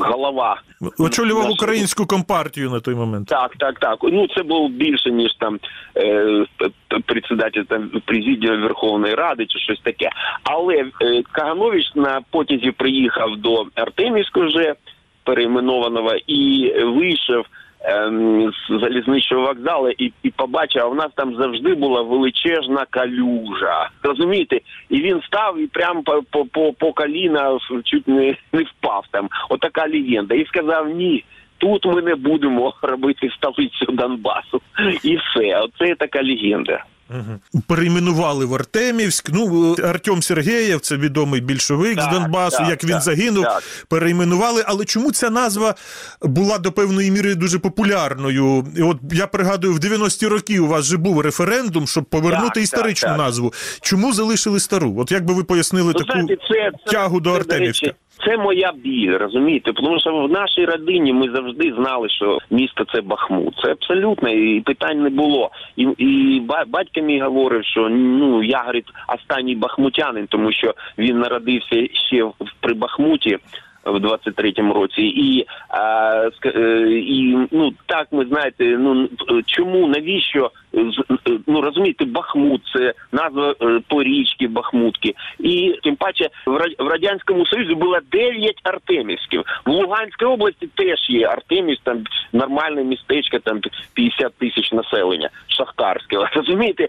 голова. 0.00 0.60
Очолював 0.98 1.50
українську 1.50 2.06
компартію 2.06 2.70
на 2.70 2.80
той 2.80 2.94
момент. 2.94 3.28
Так, 3.28 3.56
так, 3.58 3.78
так. 3.78 3.98
Ну 4.02 4.26
це 4.36 4.42
було 4.42 4.68
більше 4.68 5.10
ніж 5.10 5.34
там 5.38 5.58
е, 5.96 6.44
председатель 7.06 7.62
там 7.62 7.90
президіуму 8.04 8.62
Верховної 8.62 9.14
Ради 9.14 9.46
чи 9.46 9.58
щось 9.58 9.80
таке. 9.80 10.10
Але 10.42 10.84
Каганович 11.32 11.84
на 11.94 12.20
потязі 12.30 12.70
приїхав 12.70 13.36
до 13.36 13.66
Артемівського 13.74 14.46
вже 14.46 14.74
перейменованого 15.24 16.12
і 16.26 16.72
вийшов. 16.84 17.44
Ем, 17.86 18.52
З 18.68 18.80
залізничного 18.80 19.46
вокзалу 19.46 19.90
і, 19.90 20.12
і 20.22 20.30
побачив, 20.30 20.82
а 20.82 20.88
в 20.88 20.94
нас 20.94 21.08
там 21.14 21.36
завжди 21.36 21.74
була 21.74 22.02
величезна 22.02 22.86
калюжа. 22.90 23.88
Розумієте? 24.02 24.60
І 24.88 25.00
він 25.02 25.22
став 25.22 25.58
і 25.58 25.66
прямо 25.66 26.02
по, 26.02 26.22
по, 26.30 26.44
по, 26.44 26.72
по 26.72 26.92
коліна 26.92 27.58
чуть 27.84 28.08
не, 28.08 28.36
не 28.52 28.62
впав 28.62 29.04
там. 29.10 29.28
Отака 29.48 29.86
легенда. 29.88 30.34
І 30.34 30.46
сказав 30.46 30.88
ні. 30.88 31.24
Тут 31.58 31.86
ми 31.86 32.02
не 32.02 32.14
будемо 32.14 32.74
робити 32.82 33.30
столицю 33.36 33.92
Донбасу. 33.92 34.60
І 35.02 35.16
все. 35.16 35.60
Оце 35.60 35.94
така 35.94 36.22
легенда. 36.22 36.84
Перейменували 37.68 38.44
в 38.44 38.54
Артемівськ. 38.54 39.30
Ну, 39.32 39.74
Артем 39.84 40.22
Сергеєв, 40.22 40.80
це 40.80 40.96
відомий 40.96 41.40
більшовик 41.40 42.00
з 42.00 42.06
Донбасу, 42.06 42.58
так, 42.58 42.68
як 42.68 42.84
він 42.84 42.90
так, 42.90 43.02
загинув, 43.02 43.44
так. 43.44 43.62
перейменували. 43.88 44.64
Але 44.66 44.84
чому 44.84 45.12
ця 45.12 45.30
назва 45.30 45.74
була 46.22 46.58
до 46.58 46.72
певної 46.72 47.10
міри 47.10 47.34
дуже 47.34 47.58
популярною? 47.58 48.66
І 48.76 48.82
от 48.82 48.96
я 49.12 49.26
пригадую, 49.26 49.74
в 49.74 49.78
90-ті 49.78 50.26
роки 50.26 50.60
у 50.60 50.66
вас 50.66 50.84
же 50.84 50.96
був 50.96 51.20
референдум, 51.20 51.86
щоб 51.86 52.04
повернути 52.04 52.54
Так, 52.54 52.62
історичну 52.62 53.08
так, 53.08 53.16
так. 53.16 53.26
назву. 53.26 53.52
Чому 53.80 54.12
залишили 54.12 54.60
стару? 54.60 54.94
От 54.98 55.12
як 55.12 55.24
би 55.24 55.34
ви 55.34 55.44
пояснили 55.44 55.92
Ну, 55.96 56.04
таку 56.04 56.12
знаєте, 56.12 56.36
це, 56.48 56.70
це 56.86 56.92
тягу 56.92 57.20
до 57.20 57.30
це, 57.30 57.36
Артемівська? 57.36 57.86
речі, 57.86 57.98
Це 58.24 58.36
моя 58.36 58.72
біль, 58.76 59.16
розумієте? 59.16 59.72
Тому 59.72 60.00
що 60.00 60.10
в 60.16 60.30
нашій 60.30 60.64
родині 60.64 61.12
ми 61.12 61.30
завжди 61.30 61.72
знали, 61.78 62.08
що 62.08 62.38
місто 62.50 62.84
це 62.94 63.00
Бахмут. 63.00 63.54
Це 63.64 63.70
абсолютно 63.72 64.28
і 64.28 64.60
питань 64.60 65.02
не 65.02 65.10
було. 65.10 65.50
І, 65.76 65.82
і 65.98 66.40
ба- 66.40 66.64
батько 66.66 67.00
мій 67.00 67.20
говорив, 67.20 67.64
що 67.64 67.88
ну 67.88 68.42
я 68.42 68.58
говорить, 68.58 68.86
останній 69.08 69.54
бахмутянин, 69.54 70.26
тому 70.26 70.52
що 70.52 70.74
він 70.98 71.18
народився 71.18 71.86
ще 71.92 72.30
при 72.60 72.74
Бахмуті. 72.74 73.38
В 73.86 73.96
23-му 73.96 74.74
році, 74.74 75.02
і 75.02 75.46
а, 75.68 76.30
е, 76.44 76.88
і 76.90 77.36
ну 77.50 77.72
так 77.86 78.08
ми 78.12 78.26
знаєте, 78.26 78.64
ну 78.64 79.08
чому 79.46 79.86
навіщо 79.86 80.50
ну 81.46 81.60
розумієте, 81.60 82.04
Бахмут 82.04 82.62
це 82.74 82.94
назва 83.12 83.54
е, 83.62 83.80
по 83.88 84.02
річки 84.02 84.48
Бахмутки, 84.48 85.14
і 85.40 85.74
тим 85.82 85.96
паче 85.96 86.28
в 86.46 86.56
Ра- 86.56 86.90
радянському 86.90 87.46
союзі 87.46 87.74
було 87.74 87.98
9 88.12 88.60
артемівських. 88.62 89.40
В 89.66 89.70
Луганській 89.70 90.24
області 90.24 90.68
теж 90.74 91.10
є 91.10 91.26
Артемівськ, 91.26 91.82
там 91.82 92.04
нормальне 92.32 92.84
містечко, 92.84 93.38
там 93.38 93.60
50 93.94 94.34
тисяч 94.34 94.72
населення, 94.72 95.30
шахтарське. 95.48 96.16
Розумієте, 96.34 96.88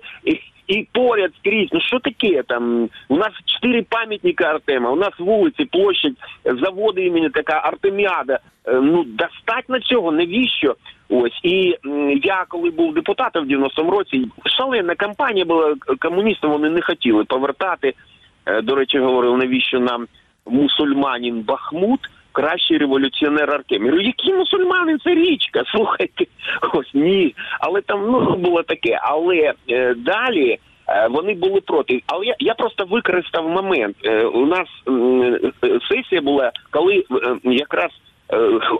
і, 0.68 0.88
поряд 0.92 1.32
скрізь. 1.40 1.70
Ну 1.72 1.82
що 1.82 2.00
таке 2.00 2.44
там? 2.44 2.90
У 3.08 3.18
нас 3.18 3.30
чотири 3.46 3.82
пам'ятника 3.82 4.44
Артема. 4.44 4.92
У 4.92 4.96
нас 4.96 5.12
вулиці, 5.20 5.66
площадь, 5.66 6.16
заводи 6.46 7.06
імені 7.06 7.30
така 7.30 7.54
Артеміада. 7.54 8.40
Е, 8.68 8.74
Ну 8.82 9.04
достатньо 9.04 9.80
цього. 9.80 10.12
Навіщо? 10.12 10.76
Ось 11.10 11.40
і 11.44 11.76
я 12.24 12.46
коли 12.50 12.70
був 12.70 12.94
депутатом 12.94 13.46
в 13.46 13.50
90-му 13.50 13.92
році, 13.92 14.28
шалена 14.46 14.96
кампанія 14.96 15.46
була 15.46 15.76
комуністам. 16.00 16.52
Вони 16.52 16.70
не 16.70 16.82
хотіли 16.82 17.24
повертати. 17.24 17.94
Е, 18.46 18.62
До 18.62 18.76
речі, 18.76 19.00
говорили, 19.00 19.38
навіщо 19.38 19.80
нам 19.80 20.08
мусульманин 20.46 21.42
Бахмут. 21.42 22.00
Кращий 22.38 22.77
революціонер 22.77 23.51
Артем. 23.51 23.86
Я 23.86 23.91
говорю, 23.91 24.08
який 24.08 24.34
мусульманин 24.34 25.00
це 25.03 25.15
річка? 25.15 25.63
Слухайте, 25.72 26.25
ось 26.74 26.94
ні. 26.94 27.36
Але 27.60 27.82
там 27.82 28.12
ну 28.12 28.36
було 28.36 28.63
таке. 28.63 29.00
Але 29.01 29.53
е, 29.70 29.94
далі 29.94 30.58
е, 30.89 31.08
вони 31.08 31.34
були 31.34 31.62
проти. 31.62 32.01
Але 32.08 32.25
я, 32.25 32.36
я 32.39 32.53
просто 32.53 32.86
використав 32.86 33.50
момент. 33.50 33.96
Е, 34.03 34.25
у 34.25 34.46
нас 34.46 34.67
е, 34.88 35.79
сесія 35.89 36.22
була, 36.22 36.51
коли 36.72 37.03
якраз 37.44 37.91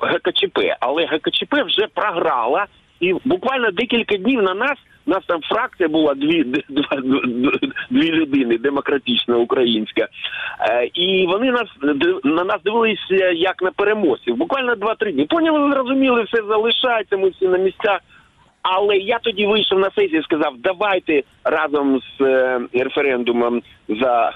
ГКЧП, 0.02 0.60
але 0.80 1.06
ГКЧП 1.06 1.54
вже 1.66 1.88
програла, 1.94 2.66
і 3.00 3.14
буквально 3.26 3.72
декілька 3.72 4.18
днів 4.18 4.42
на 4.42 4.54
нас. 4.54 4.78
У 5.06 5.10
нас 5.10 5.26
там 5.28 5.42
фракція 5.42 5.90
була 5.90 6.14
дві, 6.14 6.44
д- 6.44 6.64
два, 6.70 6.98
дві 7.90 8.12
людини, 8.12 8.58
демократична 8.58 9.38
українська, 9.38 10.08
і 10.94 11.26
вони 11.28 11.52
нас 11.52 11.68
на 12.24 12.44
нас 12.44 12.58
дивилися 12.66 13.30
як 13.32 13.62
на 13.62 13.72
переможців. 13.72 14.36
Буквально 14.36 14.76
два-три 14.76 15.12
дні. 15.12 15.26
Поняли, 15.26 15.74
зрозуміли, 15.74 16.24
все 16.24 16.44
залишається, 16.44 17.18
ми 17.18 17.30
всі 17.30 17.48
на 17.48 17.58
місцях. 17.58 18.00
Але 18.70 18.98
я 18.98 19.20
тоді 19.20 19.46
вийшов 19.46 19.80
на 19.80 19.90
сесію 19.96 20.20
і 20.20 20.24
сказав, 20.24 20.54
давайте 20.58 21.24
разом 21.44 22.00
з 22.00 22.22
е, 22.22 22.60
референдумом 22.74 23.62
за 23.90 24.30
е, 24.30 24.34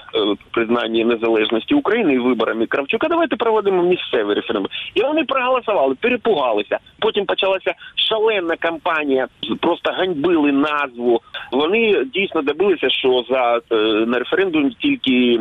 признання 0.50 1.04
незалежності 1.04 1.74
України 1.74 2.14
і 2.14 2.18
виборами 2.18 2.66
Кравчука, 2.66 3.08
давайте 3.08 3.36
проведемо 3.36 3.82
місцевий 3.82 4.36
референдум. 4.36 4.72
І 4.94 5.02
вони 5.02 5.24
проголосували, 5.24 5.94
перепугалися. 5.94 6.78
Потім 6.98 7.26
почалася 7.26 7.74
шалена 7.94 8.56
кампанія, 8.56 9.28
просто 9.60 9.92
ганьбили 9.92 10.52
назву. 10.52 11.20
Вони 11.52 12.04
дійсно 12.04 12.42
добилися, 12.42 12.90
що 12.90 13.24
за 13.30 13.60
е, 13.70 13.76
на 14.06 14.18
референдум 14.18 14.70
тільки. 14.70 15.40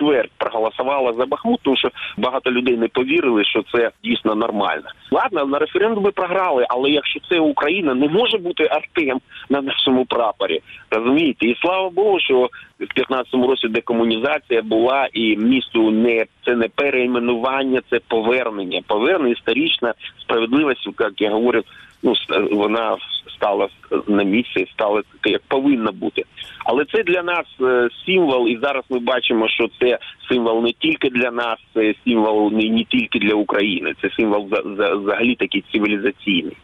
Чверть 0.00 0.30
проголосувала 0.36 1.12
за 1.12 1.26
Бахмут, 1.26 1.60
тому 1.62 1.76
що 1.76 1.90
багато 2.16 2.50
людей 2.50 2.76
не 2.76 2.88
повірили, 2.88 3.44
що 3.44 3.62
це 3.72 3.90
дійсно 4.04 4.34
нормально. 4.34 4.88
Ладно, 5.10 5.46
на 5.46 5.58
референдумі 5.58 6.10
програли, 6.10 6.66
але 6.68 6.90
якщо 6.90 7.20
це 7.28 7.40
Україна, 7.40 7.94
не 7.94 8.08
може 8.08 8.38
бути 8.38 8.64
Артем 8.70 9.20
на 9.48 9.62
нашому 9.62 10.04
прапорі. 10.04 10.60
Розумієте? 10.90 11.46
І 11.46 11.56
слава 11.62 11.90
Богу, 11.90 12.20
що 12.20 12.48
в 12.80 13.00
15-му 13.00 13.46
році 13.46 13.68
декомунізація 13.68 14.62
була, 14.62 15.08
і 15.12 15.36
місту 15.36 15.90
не 15.90 16.24
це 16.44 16.56
не 16.56 16.68
переіменування, 16.68 17.80
це 17.90 18.00
повернення. 18.08 18.80
Повернення 18.86 19.32
історична 19.32 19.94
справедливість, 20.20 20.88
як 21.00 21.20
я 21.20 21.30
говорив, 21.30 21.64
ну 22.02 22.14
вона 22.50 22.96
стала 23.36 23.68
на 24.06 24.22
місці, 24.22 24.66
стала 24.72 25.02
як 25.24 25.42
повинна 25.48 25.92
бути. 25.92 26.24
Але 26.64 26.84
це 26.84 27.02
для 27.02 27.22
нас 27.22 27.46
е, 27.60 27.88
символ, 28.06 28.48
і 28.48 28.58
зараз 28.62 28.84
ми 28.90 28.98
бачимо, 28.98 29.48
що 29.48 29.68
це 29.80 29.98
символ 30.28 30.62
не 30.62 30.72
тільки 30.72 31.10
для 31.10 31.30
нас, 31.30 31.58
це 31.74 31.94
символ 32.04 32.52
не, 32.52 32.68
не 32.68 32.84
тільки 32.84 33.18
для 33.18 33.34
України, 33.34 33.94
це 34.02 34.10
символ 34.16 34.48
за, 34.50 34.62
за, 34.76 34.94
взагалі 34.94 35.34
такий 35.34 35.64
цивілізаційний. 35.72 36.56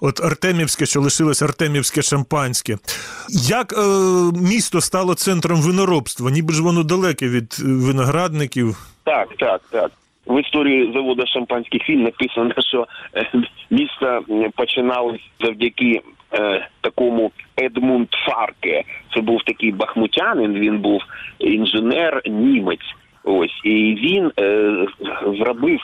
От 0.00 0.20
Артемівське, 0.24 0.86
що 0.86 1.00
лишилось 1.00 1.42
Артемівське 1.42 2.02
шампанське. 2.02 2.78
Як 3.48 3.72
е, 3.72 3.76
місто 4.34 4.80
стало 4.80 5.14
центром 5.14 5.60
виноробства? 5.60 6.30
Ніби 6.30 6.54
ж 6.54 6.62
воно 6.62 6.82
далеке 6.82 7.28
від 7.28 7.56
е, 7.60 7.64
виноградників. 7.64 8.76
Так, 9.04 9.28
так, 9.38 9.60
так. 9.70 9.90
В 10.26 10.40
історії 10.40 10.92
заводу 10.94 11.26
шампанських 11.26 11.90
він 11.90 12.02
написано, 12.02 12.52
що 12.58 12.86
е, 13.16 13.26
місто 13.70 14.24
починалось 14.56 15.20
завдяки 15.40 16.00
е, 16.32 16.68
такому 16.80 17.30
Едмунд 17.62 18.08
Фарке. 18.26 18.84
Це 19.14 19.20
був 19.20 19.42
такий 19.42 19.72
бахмутянин, 19.72 20.54
він 20.54 20.78
був 20.78 21.02
інженер 21.38 22.22
німець. 22.26 22.94
Ось 23.24 23.60
і 23.64 23.94
він 23.94 24.32
е, 24.38 24.72
зробив 25.38 25.80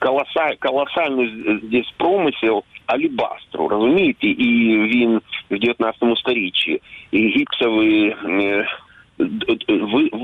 колоса, 0.00 0.54
колосальну 0.60 1.30
здесь 1.62 1.92
промисел 1.96 2.62
алібастру, 2.86 3.68
розумієте? 3.68 4.26
І 4.26 4.78
він 4.78 5.20
в 5.50 5.58
19 5.58 6.18
сторіччі 6.18 6.80
і 7.10 7.44
в- 7.60 8.83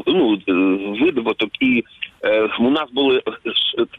ну, 0.06 0.38
видобуток, 1.00 1.50
і 1.60 1.84
е, 2.24 2.48
у 2.60 2.70
нас 2.70 2.90
були 2.92 3.16
е, 3.18 3.22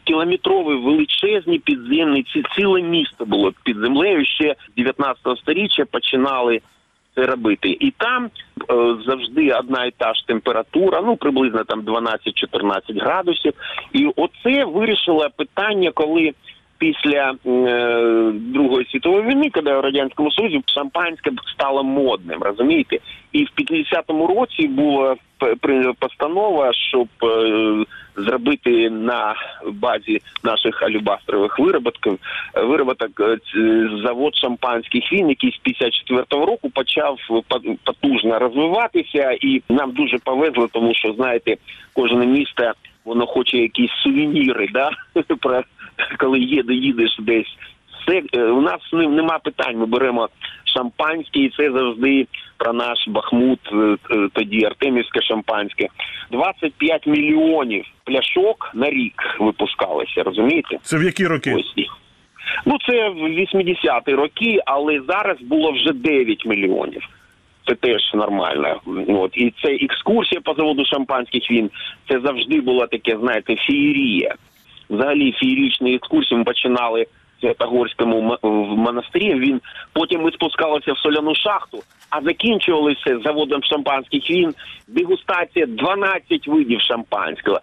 кілометрові 0.04 0.74
величезні 0.74 1.58
підземні, 1.58 2.22
ці 2.22 2.42
ціле 2.56 2.82
місто 2.82 3.24
було 3.24 3.52
під 3.64 3.76
землею. 3.76 4.26
Ще 4.26 4.54
з 4.72 4.74
19 4.76 5.38
сторіччя 5.38 5.84
починали 5.84 6.60
це 7.14 7.26
робити. 7.26 7.76
І 7.80 7.90
там 7.90 8.24
е, 8.24 8.30
завжди 9.06 9.52
одна 9.52 9.84
і 9.84 9.90
та 9.90 10.14
ж 10.14 10.26
температура, 10.26 11.02
ну 11.04 11.16
приблизно 11.16 11.64
там 11.64 11.82
12-14 11.82 13.02
градусів. 13.02 13.52
І 13.92 14.06
оце 14.16 14.64
вирішило 14.64 15.28
питання, 15.36 15.90
коли. 15.94 16.32
Після 16.82 17.34
е, 17.46 18.32
Другої 18.34 18.86
світової 18.90 19.22
війни, 19.22 19.50
коли 19.50 19.76
в 19.76 19.80
радянському 19.80 20.30
союзі 20.30 20.60
шампанське 20.66 21.30
стало 21.54 21.84
модним, 21.84 22.42
розумієте? 22.42 22.98
І 23.32 23.44
в 23.44 23.48
50-му 23.56 24.26
році 24.26 24.68
була 24.68 25.16
постанова, 25.98 26.72
щоб 26.72 27.08
е, 27.22 27.84
зробити 28.16 28.90
на 28.90 29.34
базі 29.72 30.20
наших 30.44 30.82
алюбастрових 30.82 31.58
вироботків 31.58 32.18
е, 32.54 32.62
вироботок 32.62 33.20
е, 33.20 33.38
завод 34.04 34.36
шампанських 34.36 35.12
він, 35.12 35.28
який 35.28 35.50
з 35.50 35.68
54-го 35.68 36.46
року 36.46 36.70
почав 36.70 37.18
потужно 37.84 38.38
розвиватися, 38.38 39.36
і 39.40 39.62
нам 39.68 39.90
дуже 39.90 40.18
повезло, 40.18 40.68
тому 40.72 40.94
що 40.94 41.12
знаєте, 41.12 41.56
кожне 41.92 42.26
місто 42.26 42.72
воно 43.04 43.26
хоче 43.26 43.58
якісь 43.58 43.90
сувеніри, 44.02 44.68
да 44.72 44.90
про 45.40 45.62
коли 46.18 46.38
їде, 46.38 46.74
їдеш 46.74 47.16
десь. 47.18 47.56
Все 48.00 48.22
е, 48.32 48.42
у 48.42 48.60
нас 48.60 48.80
нема 48.92 49.38
питань. 49.38 49.76
Ми 49.76 49.86
беремо 49.86 50.28
шампанське, 50.64 51.40
і 51.40 51.50
це 51.56 51.72
завжди 51.72 52.26
про 52.56 52.72
наш 52.72 53.08
Бахмут, 53.08 53.60
е, 53.72 53.96
е, 54.10 54.28
тоді 54.32 54.64
Артемівське 54.64 55.22
шампанське. 55.22 55.88
25 56.30 57.06
мільйонів 57.06 57.84
пляшок 58.04 58.70
на 58.74 58.90
рік 58.90 59.36
випускалося, 59.40 60.22
розумієте? 60.22 60.78
Це 60.82 60.98
в 60.98 61.02
які 61.02 61.26
роки? 61.26 61.54
Ось 61.54 61.74
Ну 62.66 62.78
це 62.88 63.08
в 63.08 63.22
80-ті 63.22 64.14
роки, 64.14 64.60
але 64.66 65.00
зараз 65.08 65.40
було 65.40 65.72
вже 65.72 65.92
9 65.92 66.46
мільйонів. 66.46 67.08
Це 67.66 67.74
теж 67.74 68.14
нормально. 68.14 68.80
От 69.08 69.36
і 69.36 69.52
це 69.62 69.74
екскурсія 69.74 70.40
по 70.40 70.54
заводу 70.54 70.84
шампанських 70.84 71.50
він. 71.50 71.70
Це 72.08 72.20
завжди 72.20 72.60
була 72.60 72.86
таке, 72.86 73.18
знаєте, 73.20 73.56
феєрія. 73.56 74.34
Взагалі 74.90 75.32
феєрічні 75.32 75.94
екскурсії 75.94 76.38
ми 76.38 76.44
починали 76.44 77.02
в 77.02 77.40
Святогорському 77.40 78.38
в 78.42 78.76
монастирі. 78.76 79.34
Він 79.34 79.60
потім 79.92 80.22
ми 80.22 80.32
спускалися 80.32 80.92
в 80.92 80.98
соляну 80.98 81.34
шахту, 81.34 81.78
а 82.10 82.22
закінчувалися 82.22 83.18
заводом 83.24 83.62
шампанських 83.62 84.30
він. 84.30 84.54
Дегустація 84.88 85.66
12 85.66 86.48
видів 86.48 86.80
шампанського. 86.80 87.60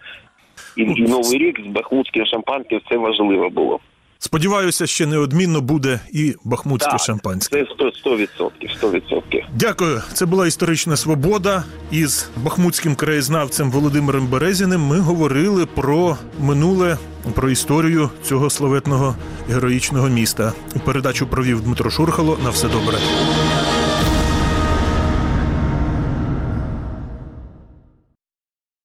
І, 0.78 0.82
і 0.82 1.02
новий 1.02 1.38
рік 1.38 1.60
з 1.66 1.68
бахмутським 1.68 2.26
шампанським 2.26 2.82
це 2.90 2.98
важливо 2.98 3.50
було. 3.50 3.80
Сподіваюся, 4.22 4.88
ще 4.88 5.06
неодмінно 5.06 5.62
буде 5.62 6.00
і 6.12 6.36
бахмутське 6.44 6.92
Так, 6.92 7.00
шампанське. 7.02 7.66
Це 7.66 7.84
100%, 7.86 8.28
100%, 8.40 8.52
100%. 8.82 9.46
Дякую. 9.56 10.02
Це 10.14 10.26
була 10.26 10.48
історична 10.48 10.98
свобода. 10.98 11.64
Із 11.92 12.30
бахмутським 12.38 12.96
краєзнавцем 12.96 13.72
Володимиром 13.72 14.28
Березіним 14.28 14.82
ми 14.82 15.00
говорили 15.00 15.66
про 15.66 16.18
минуле, 16.40 16.98
про 17.34 17.50
історію 17.50 18.10
цього 18.24 18.50
славетного 18.50 19.16
героїчного 19.50 20.10
міста. 20.10 20.54
Передачу 20.86 21.28
провів 21.28 21.62
Дмитро 21.62 21.90
Шурхало. 21.90 22.38
На 22.44 22.50
все 22.50 22.68
добре. 22.68 22.98